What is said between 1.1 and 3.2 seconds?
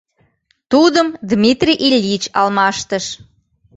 Дмитрий Ильич алмаштыш.